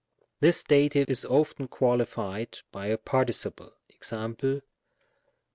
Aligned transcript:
This 0.39 0.63
Dative 0.63 1.07
is 1.11 1.25
often 1.25 1.67
qualified 1.67 2.61
by 2.71 2.87
a 2.87 2.97
participle. 2.97 3.73
jEu. 3.87 4.61